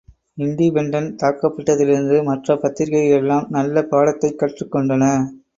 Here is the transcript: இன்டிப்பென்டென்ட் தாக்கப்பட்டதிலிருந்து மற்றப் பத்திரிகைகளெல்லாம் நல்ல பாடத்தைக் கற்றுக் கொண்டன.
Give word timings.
இன்டிப்பென்டென்ட் 0.37 1.11
தாக்கப்பட்டதிலிருந்து 1.19 2.17
மற்றப் 2.23 2.63
பத்திரிகைகளெல்லாம் 2.63 3.47
நல்ல 3.49 3.83
பாடத்தைக் 3.85 4.39
கற்றுக் 4.39 4.75
கொண்டன. 4.75 5.13